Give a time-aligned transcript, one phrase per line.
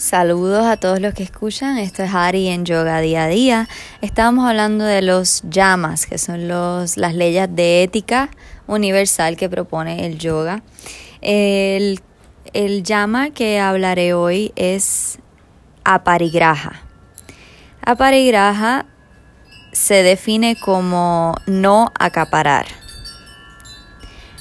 [0.00, 3.68] Saludos a todos los que escuchan, esto es Ari en Yoga Día a Día.
[4.00, 8.30] Estábamos hablando de los yamas, que son los, las leyes de ética
[8.66, 10.62] universal que propone el yoga.
[11.20, 12.00] El,
[12.54, 15.18] el yama que hablaré hoy es
[15.84, 16.80] aparigraha.
[17.84, 18.86] Aparigraha
[19.72, 22.64] se define como no acaparar.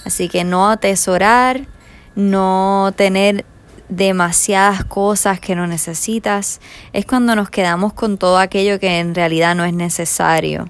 [0.05, 1.67] Así que no atesorar,
[2.15, 3.43] no tener
[3.89, 6.61] demasiadas cosas que no necesitas,
[6.93, 10.69] es cuando nos quedamos con todo aquello que en realidad no es necesario.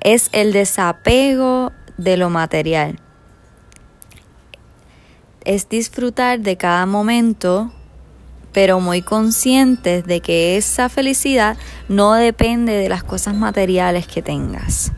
[0.00, 3.00] Es el desapego de lo material.
[5.44, 7.72] Es disfrutar de cada momento,
[8.52, 11.56] pero muy conscientes de que esa felicidad
[11.88, 14.92] no depende de las cosas materiales que tengas.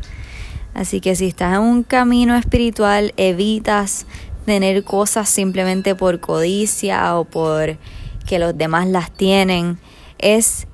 [0.74, 4.06] Así que si estás en un camino espiritual, evitas
[4.48, 7.76] tener cosas simplemente por codicia o por
[8.26, 9.78] que los demás las tienen.
[10.18, 10.66] Es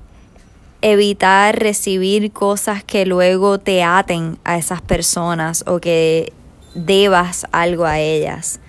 [0.81, 6.31] evitar recibir cosas que luego te aten a esas personas o que
[6.73, 8.61] debas algo a ellas.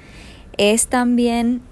[0.57, 1.63] Es también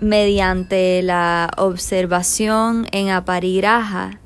[0.00, 4.20] mediante la observación en aparigraja,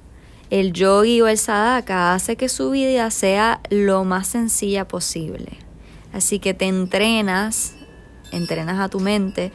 [0.50, 5.67] el yogi o el sadaka hace que su vida sea lo más sencilla posible.
[6.18, 7.76] Así que te entrenas,
[8.32, 9.52] entrenas a tu mente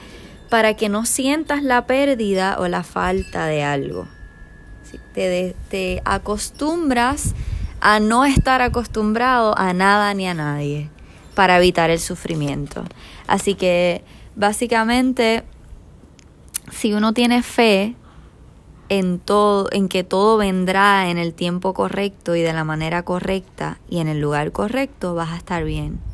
[0.49, 4.07] para que no sientas la pérdida o la falta de algo.
[5.13, 7.35] Te, te acostumbras
[7.81, 10.89] a no estar acostumbrado a nada ni a nadie
[11.35, 12.85] para evitar el sufrimiento.
[13.27, 14.01] Así que
[14.37, 15.43] básicamente,
[16.71, 17.93] si uno tiene fe
[18.87, 23.79] en todo, en que todo vendrá en el tiempo correcto y de la manera correcta
[23.89, 26.12] y en el lugar correcto, vas a estar bien.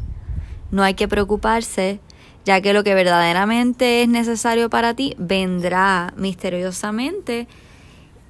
[0.72, 2.00] No hay que preocuparse,
[2.46, 7.48] ya que lo que verdaderamente es necesario para ti vendrá misteriosamente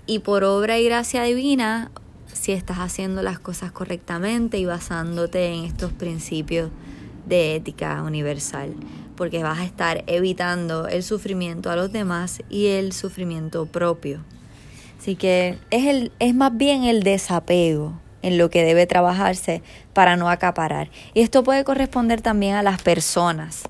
[0.06, 1.92] y por obra y gracia divina
[2.34, 6.72] si estás haciendo las cosas correctamente y basándote en estos principios
[7.28, 8.74] de ética universal,
[9.16, 14.22] porque vas a estar evitando el sufrimiento a los demás y el sufrimiento propio.
[15.00, 19.62] Así que es, el, es más bien el desapego en lo que debe trabajarse
[19.94, 20.90] para no acaparar.
[21.14, 23.64] Y esto puede corresponder también a las personas.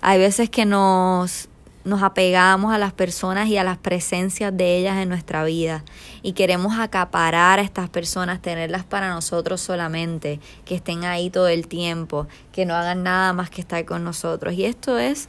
[0.00, 1.48] Hay veces que nos,
[1.84, 5.84] nos apegamos a las personas y a las presencias de ellas en nuestra vida
[6.22, 11.68] y queremos acaparar a estas personas, tenerlas para nosotros solamente, que estén ahí todo el
[11.68, 14.54] tiempo, que no hagan nada más que estar con nosotros.
[14.54, 15.28] Y esto es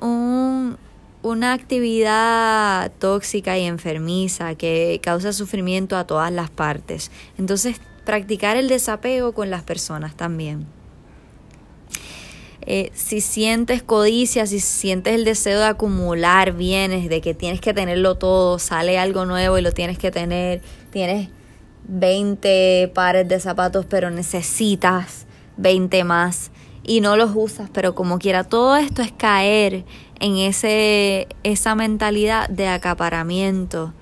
[0.00, 0.76] un,
[1.22, 7.10] una actividad tóxica y enfermiza que causa sufrimiento a todas las partes.
[7.38, 10.66] Entonces practicar el desapego con las personas también.
[12.64, 17.74] Eh, si sientes codicia, si sientes el deseo de acumular bienes, de que tienes que
[17.74, 20.60] tenerlo todo, sale algo nuevo y lo tienes que tener,
[20.90, 21.28] tienes
[21.88, 26.52] 20 pares de zapatos pero necesitas 20 más
[26.84, 29.84] y no los usas, pero como quiera, todo esto es caer
[30.20, 33.92] en ese, esa mentalidad de acaparamiento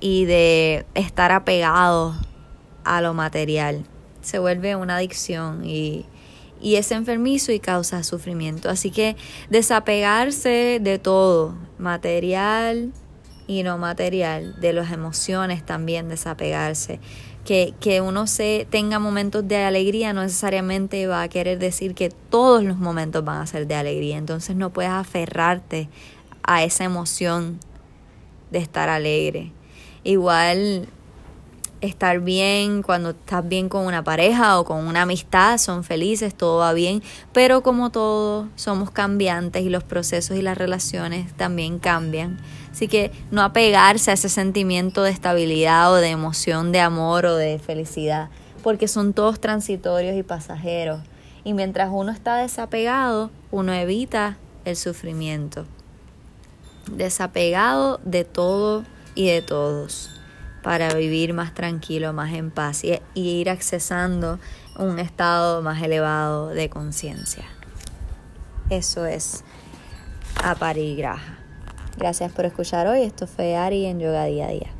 [0.00, 2.14] y de estar apegado
[2.84, 3.84] a lo material.
[4.20, 6.04] Se vuelve una adicción y,
[6.60, 8.68] y es enfermizo y causa sufrimiento.
[8.68, 9.16] Así que
[9.48, 12.92] desapegarse de todo, material
[13.46, 17.00] y no material, de las emociones también desapegarse.
[17.44, 22.10] Que, que uno se tenga momentos de alegría no necesariamente va a querer decir que
[22.10, 24.18] todos los momentos van a ser de alegría.
[24.18, 25.88] Entonces no puedes aferrarte
[26.42, 27.60] a esa emoción
[28.50, 29.52] de estar alegre.
[30.02, 30.88] Igual
[31.80, 36.58] estar bien, cuando estás bien con una pareja o con una amistad, son felices, todo
[36.58, 42.38] va bien, pero como todos somos cambiantes y los procesos y las relaciones también cambian.
[42.70, 47.36] Así que no apegarse a ese sentimiento de estabilidad o de emoción, de amor o
[47.36, 48.28] de felicidad,
[48.62, 51.00] porque son todos transitorios y pasajeros.
[51.44, 55.64] Y mientras uno está desapegado, uno evita el sufrimiento.
[56.90, 58.84] Desapegado de todo
[59.14, 60.10] y de todos
[60.66, 64.40] para vivir más tranquilo, más en paz y, ir accesando
[64.76, 67.44] un estado más elevado de conciencia.
[68.68, 69.44] Eso es
[70.42, 71.38] aparigraja.
[71.96, 73.02] Gracias por escuchar hoy.
[73.02, 74.75] Esto fue Ari en Yoga Día a Día.